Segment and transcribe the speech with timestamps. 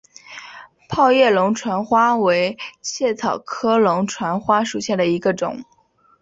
[0.89, 5.63] 泡叶龙船花为茜草科龙船花属下的一个种。